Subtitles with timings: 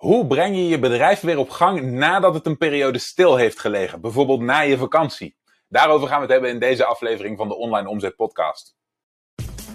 [0.00, 4.00] Hoe breng je je bedrijf weer op gang nadat het een periode stil heeft gelegen,
[4.00, 5.36] bijvoorbeeld na je vakantie?
[5.68, 8.76] Daarover gaan we het hebben in deze aflevering van de Online Omzet Podcast.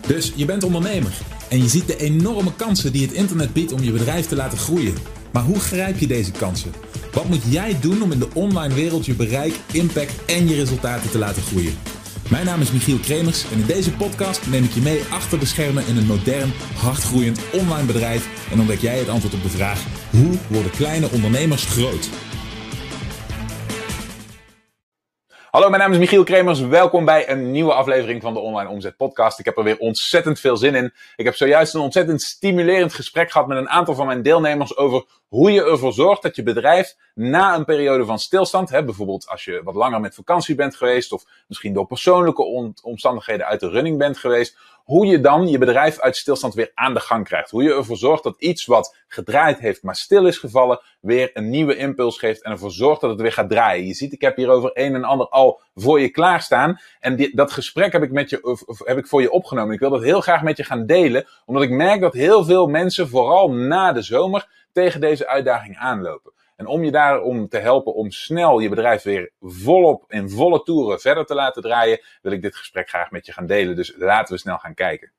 [0.08, 1.18] Dus je bent ondernemer
[1.50, 4.58] en je ziet de enorme kansen die het internet biedt om je bedrijf te laten
[4.58, 4.96] groeien.
[5.34, 6.74] Maar hoe grijp je deze kansen?
[7.14, 11.10] Wat moet jij doen om in de online wereld je bereik, impact en je resultaten
[11.10, 11.78] te laten groeien?
[12.30, 15.46] Mijn naam is Michiel Kremers en in deze podcast neem ik je mee achter de
[15.46, 19.86] schermen in een modern, hardgroeiend online bedrijf en ontdek jij het antwoord op de vraag:
[20.16, 22.10] hoe worden kleine ondernemers groot?
[25.52, 26.60] Hallo, mijn naam is Michiel Kremers.
[26.60, 29.40] Welkom bij een nieuwe aflevering van de Online Omzet Podcast.
[29.40, 30.94] Ik heb er weer ontzettend veel zin in.
[31.16, 35.06] Ik heb zojuist een ontzettend stimulerend gesprek gehad met een aantal van mijn deelnemers over
[35.28, 39.44] hoe je ervoor zorgt dat je bedrijf na een periode van stilstand, hè, bijvoorbeeld als
[39.44, 43.98] je wat langer met vakantie bent geweest of misschien door persoonlijke omstandigheden uit de running
[43.98, 47.52] bent geweest, hoe je dan je bedrijf uit stilstand weer aan de gang krijgt.
[47.52, 51.50] Hoe je ervoor zorgt dat iets wat gedraaid heeft, maar stil is gevallen, weer een
[51.50, 53.86] nieuwe impuls geeft en ervoor zorgt dat het weer gaat draaien.
[53.86, 56.80] Je ziet, ik heb hierover een en ander al voor je klaarstaan.
[57.00, 59.74] En dat gesprek heb ik, met je, of, heb ik voor je opgenomen.
[59.74, 62.68] Ik wil dat heel graag met je gaan delen, omdat ik merk dat heel veel
[62.68, 66.34] mensen, vooral na de zomer, tegen deze uitdaging aanlopen.
[66.56, 71.00] En om je daarom te helpen om snel je bedrijf weer volop in volle toeren
[71.00, 73.76] verder te laten draaien, wil ik dit gesprek graag met je gaan delen.
[73.76, 75.12] Dus laten we snel gaan kijken.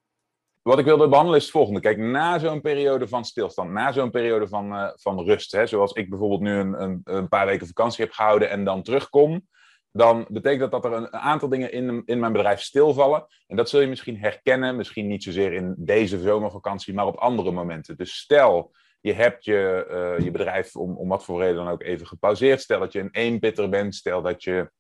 [0.63, 1.81] Wat ik wilde behandelen is het volgende.
[1.81, 5.93] Kijk, na zo'n periode van stilstand, na zo'n periode van, uh, van rust, hè, zoals
[5.93, 9.47] ik bijvoorbeeld nu een, een, een, paar weken vakantie heb gehouden en dan terugkom,
[9.97, 13.27] dan betekent dat dat er een, aantal dingen in, in mijn bedrijf stilvallen.
[13.47, 17.51] En dat zul je misschien herkennen, misschien niet zozeer in deze zomervakantie, maar op andere
[17.51, 17.97] momenten.
[17.97, 19.87] Dus stel, je hebt je,
[20.19, 22.61] uh, je bedrijf om, om wat voor reden dan ook even gepauzeerd.
[22.61, 23.95] Stel dat je een eenpitter bent.
[23.95, 24.71] Stel dat je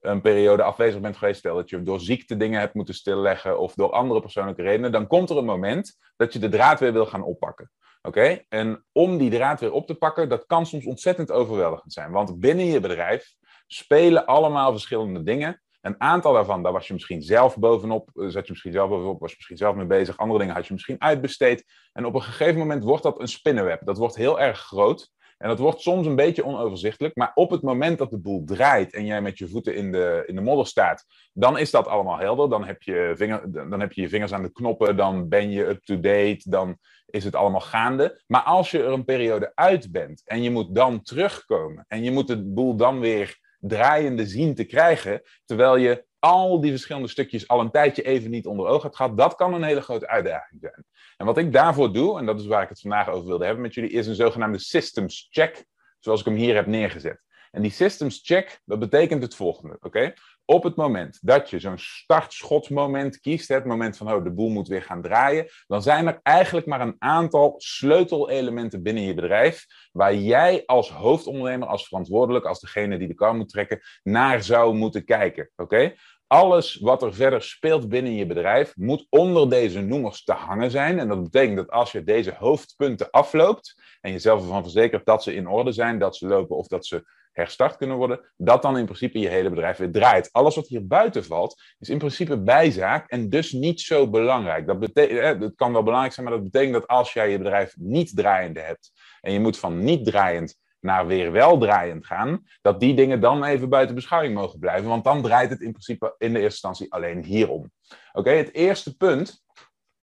[0.00, 1.38] een periode afwezig bent geweest.
[1.38, 4.92] Stel dat je door ziekte dingen hebt moeten stilleggen of door andere persoonlijke redenen.
[4.92, 7.70] Dan komt er een moment dat je de draad weer wil gaan oppakken.
[8.02, 8.42] Oké?
[8.48, 12.10] En om die draad weer op te pakken, dat kan soms ontzettend overweldigend zijn.
[12.10, 13.34] Want binnen je bedrijf
[13.66, 15.60] spelen allemaal verschillende dingen.
[15.80, 19.20] Een aantal daarvan, daar was je misschien zelf bovenop, eh, zat je misschien zelf bovenop,
[19.20, 20.18] was je misschien zelf mee bezig.
[20.18, 21.64] Andere dingen had je misschien uitbesteed.
[21.92, 23.80] En op een gegeven moment wordt dat een spinnenweb.
[23.84, 25.14] Dat wordt heel erg groot.
[25.38, 27.16] En dat wordt soms een beetje onoverzichtelijk.
[27.16, 30.22] Maar op het moment dat de boel draait en jij met je voeten in de,
[30.26, 32.48] in de modder staat, dan is dat allemaal helder.
[32.48, 35.66] Dan heb, je vinger, dan heb je je vingers aan de knoppen, dan ben je
[35.66, 38.22] up-to-date, dan is het allemaal gaande.
[38.26, 42.10] Maar als je er een periode uit bent en je moet dan terugkomen en je
[42.10, 47.48] moet de boel dan weer draaiende zien te krijgen, terwijl je al die verschillende stukjes
[47.48, 50.60] al een tijdje even niet onder oog hebt gehad, dat kan een hele grote uitdaging
[50.60, 50.84] zijn.
[51.16, 53.62] En wat ik daarvoor doe, en dat is waar ik het vandaag over wilde hebben
[53.62, 55.64] met jullie, is een zogenaamde systems check,
[56.00, 57.22] zoals ik hem hier heb neergezet.
[57.56, 60.12] En die systems check, dat betekent het volgende, oké?
[60.44, 64.68] Op het moment dat je zo'n startschotsmoment kiest, het moment van oh, de boel moet
[64.68, 70.14] weer gaan draaien, dan zijn er eigenlijk maar een aantal sleutelelementen binnen je bedrijf waar
[70.14, 75.04] jij als hoofdondernemer, als verantwoordelijk, als degene die de kar moet trekken, naar zou moeten
[75.04, 75.94] kijken, oké?
[76.26, 80.98] Alles wat er verder speelt binnen je bedrijf moet onder deze noemers te hangen zijn.
[80.98, 85.34] En dat betekent dat als je deze hoofdpunten afloopt en jezelf ervan verzekert dat ze
[85.34, 88.84] in orde zijn, dat ze lopen of dat ze herstart kunnen worden, dat dan in
[88.84, 90.28] principe je hele bedrijf weer draait.
[90.32, 94.66] Alles wat hier buiten valt, is in principe bijzaak en dus niet zo belangrijk.
[94.66, 97.74] Dat betekent, het kan wel belangrijk zijn, maar dat betekent dat als jij je bedrijf
[97.78, 102.80] niet draaiende hebt en je moet van niet draaiend naar weer wel draaiend gaan, dat
[102.80, 106.32] die dingen dan even buiten beschouwing mogen blijven, want dan draait het in principe in
[106.32, 107.70] de eerste instantie alleen hierom.
[108.12, 109.44] Oké, het eerste punt,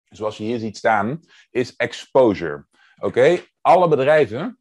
[0.09, 2.65] zoals je hier ziet staan, is exposure.
[2.99, 4.59] Oké, alle bedrijven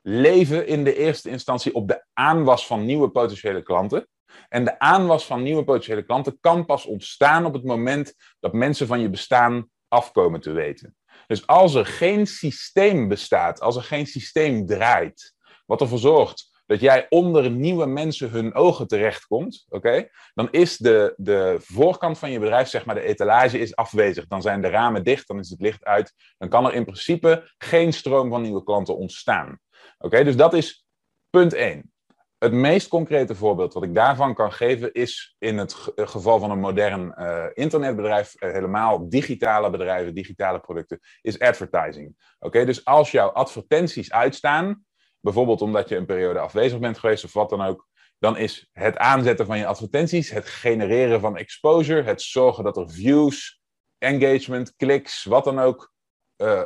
[0.00, 4.08] leven in de eerste instantie op de aanwas van nieuwe potentiële klanten.
[4.48, 8.86] En de aanwas van nieuwe potentiële klanten kan pas ontstaan op het moment dat mensen
[8.86, 10.96] van je bestaan afkomen te weten.
[11.26, 15.33] Dus als er geen systeem bestaat, als er geen systeem draait,
[15.66, 21.14] wat ervoor zorgt dat jij onder nieuwe mensen hun ogen terechtkomt, oké, dan is de,
[21.16, 24.26] de voorkant van je bedrijf, zeg maar de etalage, is afwezig.
[24.26, 26.14] Dan zijn de ramen dicht, dan is het licht uit.
[26.38, 29.58] Dan kan er in principe geen stroom van nieuwe klanten ontstaan.
[29.98, 30.86] Oké, dus dat is
[31.30, 31.92] punt 1.
[32.38, 36.60] Het meest concrete voorbeeld wat ik daarvan kan geven is in het geval van een
[36.60, 42.34] modern uh, internetbedrijf, uh, helemaal digitale bedrijven, digitale producten, is advertising.
[42.38, 44.84] Oké, dus als jouw advertenties uitstaan,
[45.24, 47.88] bijvoorbeeld omdat je een periode afwezig bent geweest of wat dan ook,
[48.18, 52.90] dan is het aanzetten van je advertenties, het genereren van exposure, het zorgen dat er
[52.90, 53.60] views,
[53.98, 55.92] engagement, kliks, wat dan ook
[56.36, 56.62] uh,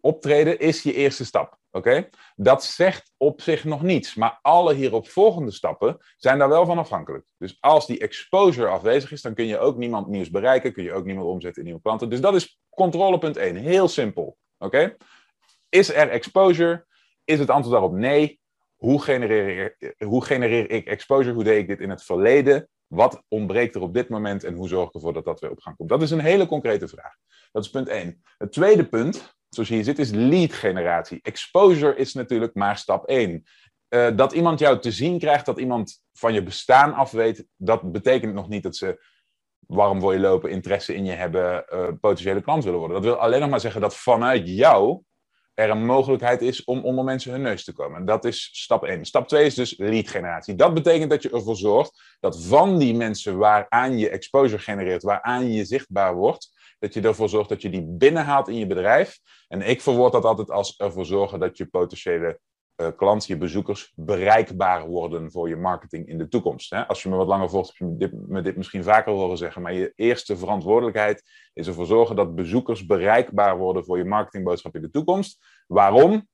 [0.00, 1.58] optreden, is je eerste stap.
[1.70, 2.08] Oké?
[2.36, 6.78] Dat zegt op zich nog niets, maar alle hierop volgende stappen zijn daar wel van
[6.78, 7.24] afhankelijk.
[7.38, 10.92] Dus als die exposure afwezig is, dan kun je ook niemand nieuws bereiken, kun je
[10.92, 12.08] ook niemand omzetten in nieuwe klanten.
[12.08, 13.56] Dus dat is controlepunt 1.
[13.56, 14.36] Heel simpel.
[14.58, 14.96] Oké?
[15.68, 16.85] is er exposure?
[17.26, 18.40] Is het antwoord daarop nee?
[18.76, 21.34] Hoe genereer, ik, hoe genereer ik exposure?
[21.34, 22.68] Hoe deed ik dit in het verleden?
[22.86, 25.60] Wat ontbreekt er op dit moment en hoe zorg ik ervoor dat dat weer op
[25.60, 25.88] gang komt?
[25.88, 27.14] Dat is een hele concrete vraag.
[27.52, 28.22] Dat is punt 1.
[28.38, 31.18] Het tweede punt, zoals je hier zit, is lead generatie.
[31.22, 33.30] Exposure is natuurlijk maar stap 1.
[33.30, 37.46] Uh, eh, dat iemand jou te zien krijgt, dat iemand van je bestaan af weet,
[37.56, 39.04] dat betekent nog niet dat ze
[39.66, 42.96] warm voor je lopen, interesse in je hebben, uh, potentiële klant willen worden.
[42.96, 45.02] Dat wil alleen nog maar zeggen dat vanuit jou
[45.56, 48.04] er een mogelijkheid is om onder mensen hun neus te komen.
[48.04, 49.04] Dat is stap 1.
[49.04, 50.54] Stap 2 is dus lead generatie.
[50.54, 55.52] Dat betekent dat je ervoor zorgt dat van die mensen waaraan je exposure genereert, waaraan
[55.52, 59.18] je zichtbaar wordt, dat je ervoor zorgt dat je die binnenhaalt in je bedrijf.
[59.48, 62.40] En ik verwoord dat altijd als ervoor zorgen dat je potentiële
[62.76, 66.70] uh, klanten, je bezoekers, bereikbaar worden voor je marketing in de toekomst.
[66.70, 66.86] Hè?
[66.86, 69.62] Als je me wat langer volgt, heb je dit, me dit misschien vaker horen zeggen.
[69.62, 71.22] Maar je eerste verantwoordelijkheid
[71.54, 75.46] is ervoor zorgen dat bezoekers bereikbaar worden voor je marketingboodschap in de toekomst.
[75.66, 76.28] Waarom?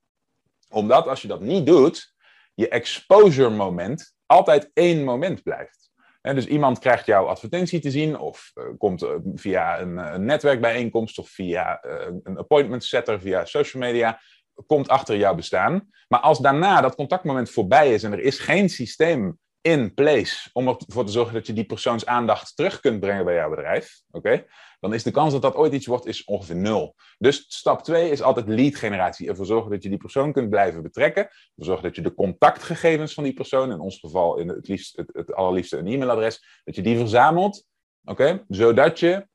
[0.69, 2.13] Omdat als je dat niet doet,
[2.53, 5.91] je exposure moment altijd één moment blijft.
[6.21, 11.19] dus iemand krijgt jouw advertentie te zien, of uh, komt uh, via een, een, netwerkbijeenkomst,
[11.19, 11.83] of via
[12.23, 14.19] een appointment setter, via social media
[14.65, 15.89] komt achter jouw bestaan.
[16.07, 20.67] Maar als daarna dat contactmoment voorbij is en er is geen systeem in place om
[20.67, 24.45] ervoor te zorgen dat je die persoons aandacht terug kunt brengen bij jouw bedrijf, oké,
[24.79, 26.95] dan is de kans dat dat ooit iets wordt is ongeveer nul.
[27.17, 29.27] Dus stap 2 is altijd lead generatie.
[29.27, 31.23] Ervoor zorgen dat je die persoon kunt blijven betrekken.
[31.23, 35.03] Ervoor zorgen dat je de contactgegevens van die persoon, in ons geval in het, liefst,
[35.13, 37.65] het, allerliefste een e-mailadres, dat je die verzamelt,
[38.03, 39.27] oké, zodat je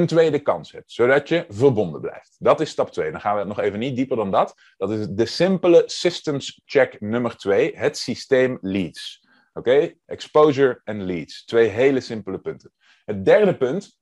[0.00, 2.36] een tweede kans hebt, zodat je verbonden blijft.
[2.38, 3.10] Dat is stap 2.
[3.10, 4.54] Dan gaan we nog even niet dieper dan dat.
[4.76, 9.24] Dat is de simpele systems check nummer 2, het systeem leads.
[9.52, 11.44] Oké, exposure en leads.
[11.44, 12.72] Twee hele simpele punten.
[13.04, 13.98] Het derde punt,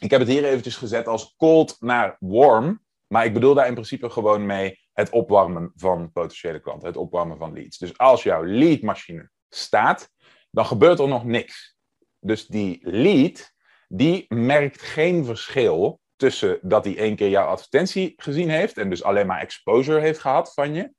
[0.00, 3.74] ik heb het hier eventjes gezet als cold naar warm, maar ik bedoel daar in
[3.74, 7.78] principe gewoon mee het opwarmen van potentiële klanten, het opwarmen van leads.
[7.78, 10.10] Dus als jouw leadmachine staat,
[10.50, 11.76] dan gebeurt er nog niks.
[12.20, 13.52] Dus die lead,
[13.88, 19.02] die merkt geen verschil tussen dat hij één keer jouw advertentie gezien heeft en dus
[19.02, 20.92] alleen maar exposure heeft gehad van je,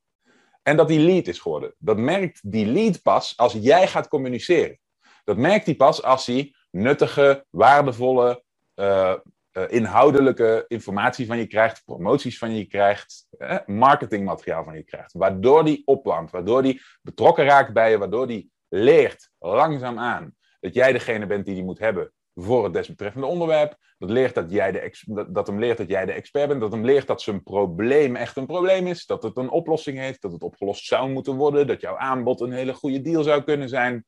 [0.63, 1.75] en dat die lead is geworden.
[1.77, 4.79] Dat merkt die lead pas als jij gaat communiceren.
[5.23, 8.43] Dat merkt hij pas als hij nuttige, waardevolle,
[8.75, 9.15] uh,
[9.51, 15.13] uh, inhoudelijke informatie van je krijgt, promoties van je krijgt, eh, marketingmateriaal van je krijgt.
[15.13, 20.91] Waardoor die opwarmt, waardoor die betrokken raakt bij je, waardoor die leert langzaamaan dat jij
[20.91, 23.77] degene bent die die moet hebben voor het desbetreffende onderwerp.
[23.97, 26.61] Dat, leert dat, jij de dat, hem leert dat jij de expert bent.
[26.61, 29.05] Dat hem leert dat zijn probleem echt een probleem is.
[29.05, 30.21] Dat het een oplossing heeft.
[30.21, 31.67] Dat het opgelost zou moeten worden.
[31.67, 34.05] Dat jouw aanbod een hele goede deal zou kunnen zijn.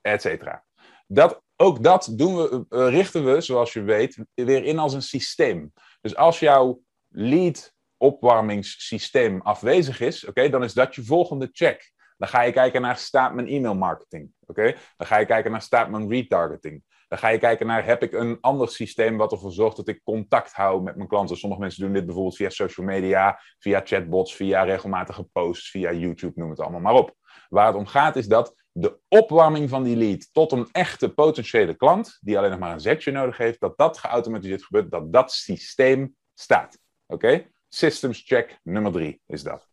[0.00, 0.64] Etcetera.
[1.06, 5.02] Dat, ook dat doen we, uh, richten we, zoals je weet, weer in als een
[5.02, 5.72] systeem.
[6.00, 11.92] Dus als jouw lead opwarmingssysteem afwezig is, oké, dan is dat je volgende check.
[12.16, 14.30] Dan ga je kijken naar staat mijn e-mail marketing.
[14.46, 14.74] Oké?
[14.96, 16.82] Dan ga je kijken naar staat mijn retargeting.
[17.08, 20.02] Dan ga je kijken naar, heb ik een ander systeem wat ervoor zorgt dat ik
[20.04, 21.36] contact hou met mijn klanten?
[21.36, 26.40] Sommige mensen doen dit bijvoorbeeld via social media, via chatbots, via regelmatige posts, via YouTube,
[26.40, 27.14] noem het allemaal maar op.
[27.48, 31.74] Waar het om gaat is dat de opwarming van die lead tot een echte potentiële
[31.74, 35.32] klant, die alleen nog maar een zetje nodig heeft, dat dat geautomatiseerd gebeurt, dat dat
[35.32, 36.78] systeem staat.
[37.06, 37.46] Oké?
[37.68, 39.68] Systems check nummer drie is dat.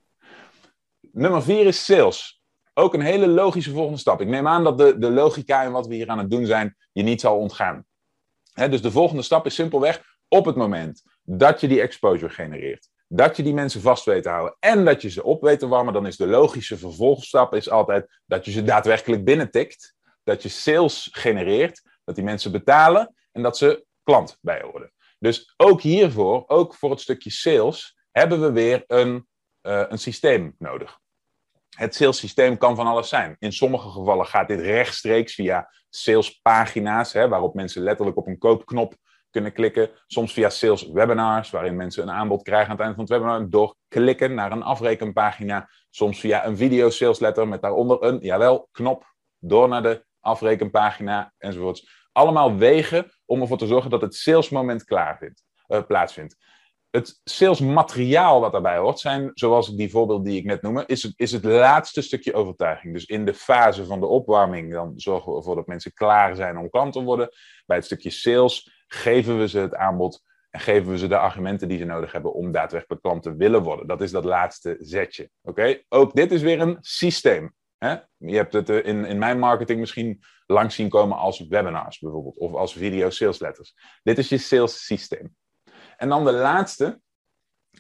[1.12, 2.44] Nummer vier is sales
[2.78, 4.22] ook een hele logische volgende stap.
[4.22, 6.76] Ik neem aan dat de, de logica en wat we hier aan het doen zijn,
[6.92, 7.86] je niet zal ontgaan.
[8.54, 13.38] dus de volgende stap is simpelweg op het moment dat je die exposure genereert, dat
[13.38, 15.94] je die mensen vast weet te houden en dat je ze op weet te warmen,
[15.94, 21.10] dan is de logische vervolgstap is altijd dat je ze daadwerkelijk binnentikt, dat je sales
[21.12, 24.92] genereert, dat die mensen betalen en dat ze klant bij worden.
[25.20, 29.28] Dus ook hiervoor, ook voor het stukje sales, hebben we weer een,
[29.62, 31.00] uh, een systeem nodig.
[31.76, 33.36] Het salessysteem kan van alles zijn.
[33.40, 38.96] In sommige gevallen gaat dit rechtstreeks via salespagina's, hè, waarop mensen letterlijk op een koopknop
[39.30, 39.90] kunnen klikken.
[40.08, 43.50] Soms via sales webinars, waarin mensen een aanbod krijgen aan het einde van het webinar
[43.50, 45.70] door klikken naar een afrekenpagina.
[45.90, 52.08] Soms via een video salesletter met daaronder een, jawel, knop door naar de afrekenpagina enzovoorts.
[52.12, 56.36] Allemaal wegen om ervoor te zorgen dat het salesmoment klaar vindt, uh, plaatsvindt
[56.96, 61.14] het salesmateriaal wat daarbij hoort, zijn, zoals die voorbeeld die ik net noemde, is het,
[61.16, 62.94] is het laatste stukje overtuiging.
[62.94, 66.58] Dus in de fase van de opwarming, dan zorgen we ervoor dat mensen klaar zijn
[66.58, 67.30] om klant te worden.
[67.66, 71.68] Bij het stukje sales geven we ze het aanbod en geven we ze de argumenten
[71.68, 73.88] die ze nodig hebben om daadwerkelijk klant te willen worden.
[73.88, 75.30] Dat is dat laatste zetje.
[75.42, 75.82] Oké?
[75.90, 77.54] Ook dit is weer een systeem.
[77.78, 77.96] Hè?
[78.18, 82.38] Je hebt het eh, in, in mijn marketing misschien langs zien komen als webinars bijvoorbeeld,
[82.38, 83.76] of als video salesletters.
[84.04, 85.36] Dit is je sales systeem.
[85.98, 87.00] En dan de laatste,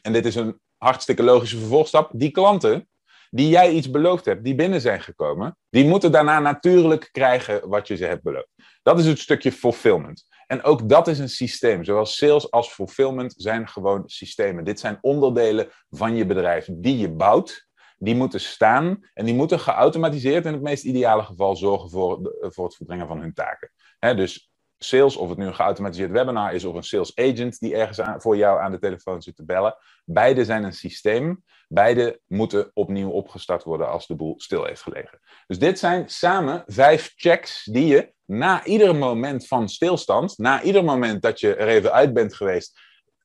[0.01, 2.11] en dit is een Hartstikke logische vervolgstap.
[2.13, 2.87] Die klanten
[3.29, 7.87] die jij iets beloofd hebt, die binnen zijn gekomen, die moeten daarna natuurlijk krijgen wat
[7.87, 8.49] je ze hebt beloofd.
[8.83, 10.27] Dat is het stukje fulfillment.
[10.47, 11.83] En ook dat is een systeem.
[11.83, 14.63] Zowel sales als fulfillment zijn gewoon systemen.
[14.63, 17.67] Dit zijn onderdelen van je bedrijf die je bouwt.
[17.97, 22.65] Die moeten staan en die moeten geautomatiseerd in het meest ideale geval zorgen voor, voor
[22.65, 23.71] het volbrengen van hun taken.
[23.99, 24.51] dus
[24.87, 28.37] sales, of het nu een geautomatiseerd webinar is of een sales agent die ergens voor
[28.37, 29.77] jou aan de telefoon zit te bellen.
[30.05, 31.43] Beide zijn een systeem.
[31.67, 35.19] Beide moeten opnieuw opgestart worden als de boel stil heeft gelegen.
[35.47, 40.83] Dus dit zijn samen vijf checks die je na ieder moment van stilstand, na ieder
[40.83, 42.79] moment dat je er even uit bent geweest,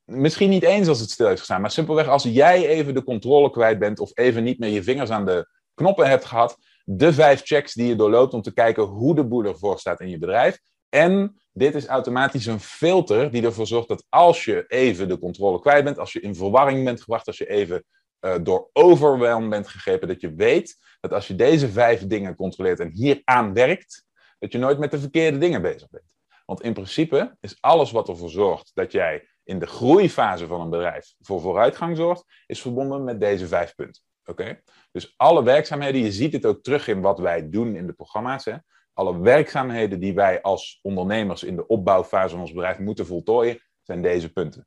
[0.05, 3.51] misschien niet eens als het stil heeft gestaan, maar simpelweg als jij even de controle
[3.51, 7.41] kwijt bent of even niet meer je vingers aan de knoppen hebt gehad, de vijf
[7.45, 10.59] checks die je doorloopt om te kijken hoe de boel ervoor staat in je bedrijf.
[10.91, 15.61] En dit is automatisch een filter die ervoor zorgt dat als je even de controle
[15.61, 17.85] kwijt bent, als je in verwarring bent gebracht, als je even
[18.21, 22.81] uh, door overwhelm bent gegrepen, dat je weet dat als je deze vijf dingen controleert
[22.81, 24.05] en hieraan werkt,
[24.39, 26.15] dat je nooit met de verkeerde dingen bezig bent.
[26.47, 30.71] Want in principe is alles wat ervoor zorgt dat jij in de groeifase van een
[30.71, 34.03] bedrijf voor vooruitgang zorgt, is verbonden met deze vijf punten.
[34.25, 34.61] Oké?
[34.93, 38.45] Dus alle werkzaamheden, je ziet het ook terug in wat wij doen in de programma's.
[38.45, 38.55] Hè?
[39.01, 44.03] Alle werkzaamheden die wij als ondernemers in de opbouwfase van ons bedrijf moeten voltooien, zijn
[44.03, 44.67] deze punten.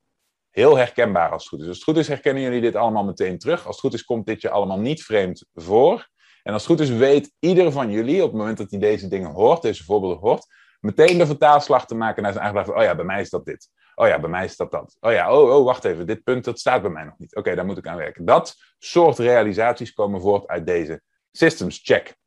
[0.50, 1.68] Heel herkenbaar als het goed is.
[1.68, 3.58] Als het goed is, herkennen jullie dit allemaal meteen terug.
[3.66, 6.08] Als het goed is, komt dit je allemaal niet vreemd voor.
[6.44, 9.08] En als het goed is, weet ieder van jullie op het moment dat hij deze
[9.08, 10.46] dingen hoort, deze voorbeelden hoort,
[10.80, 12.76] meteen de vertaalslag te maken naar zijn eigen.
[12.76, 13.70] Oh ja, bij mij is dat dit.
[13.96, 14.98] Oh ja, bij mij is dat dat.
[15.00, 17.36] Oh ja, oh, oh wacht even, dit punt dat staat bij mij nog niet.
[17.36, 18.26] Oké, daar moet ik aan werken.
[18.26, 22.22] Dat soort realisaties komen voort uit deze systems check.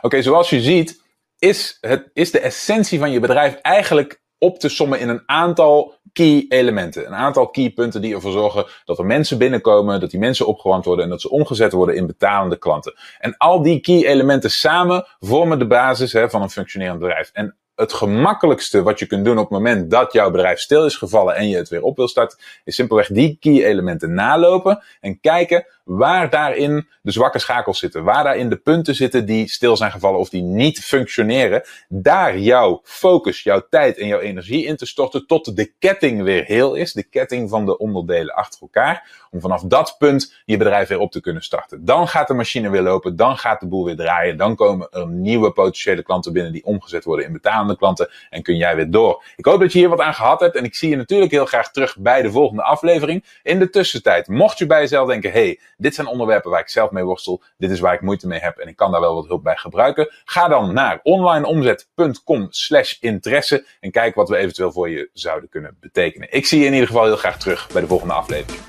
[0.00, 1.02] Oké, zoals je ziet,
[1.38, 5.94] is, het, is de essentie van je bedrijf eigenlijk op te sommen in een aantal
[6.12, 7.06] key elementen.
[7.06, 10.84] Een aantal key punten die ervoor zorgen dat er mensen binnenkomen, dat die mensen opgewarmd
[10.84, 12.94] worden en dat ze omgezet worden in betalende klanten.
[13.18, 17.30] En al die key elementen samen vormen de basis hè, van een functionerend bedrijf.
[17.32, 20.96] En het gemakkelijkste wat je kunt doen op het moment dat jouw bedrijf stil is
[20.96, 25.20] gevallen en je het weer op wil starten, is simpelweg die key elementen nalopen en
[25.20, 29.90] kijken waar daarin de zwakke schakels zitten, waar daarin de punten zitten die stil zijn
[29.90, 34.86] gevallen of die niet functioneren, daar jouw focus, jouw tijd en jouw energie in te
[34.86, 39.40] storten tot de ketting weer heel is, de ketting van de onderdelen achter elkaar, om
[39.40, 41.84] vanaf dat punt je bedrijf weer op te kunnen starten.
[41.84, 45.08] Dan gaat de machine weer lopen, dan gaat de boel weer draaien, dan komen er
[45.08, 49.24] nieuwe potentiële klanten binnen die omgezet worden in betalende klanten en kun jij weer door.
[49.36, 51.46] Ik hoop dat je hier wat aan gehad hebt en ik zie je natuurlijk heel
[51.46, 53.24] graag terug bij de volgende aflevering.
[53.42, 56.90] In de tussentijd, mocht je bij jezelf denken, hey, dit zijn onderwerpen waar ik zelf
[56.90, 57.42] mee worstel.
[57.56, 59.56] Dit is waar ik moeite mee heb en ik kan daar wel wat hulp bij
[59.56, 60.12] gebruiken.
[60.24, 65.76] Ga dan naar onlineomzet.com slash interesse en kijk wat we eventueel voor je zouden kunnen
[65.80, 66.32] betekenen.
[66.32, 68.62] Ik zie je in ieder geval heel graag terug bij de volgende aflevering.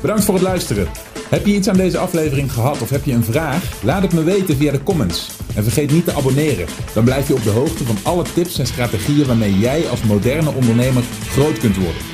[0.00, 0.88] Bedankt voor het luisteren.
[1.28, 3.82] Heb je iets aan deze aflevering gehad of heb je een vraag?
[3.82, 5.28] Laat het me weten via de comments.
[5.56, 6.66] En vergeet niet te abonneren.
[6.94, 10.52] Dan blijf je op de hoogte van alle tips en strategieën waarmee jij als moderne
[10.52, 12.13] ondernemer groot kunt worden.